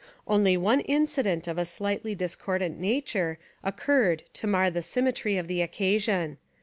[0.27, 5.61] Only one incident of a slightly discordant nature occurred to mar the symmetry of the
[5.61, 6.39] occasion.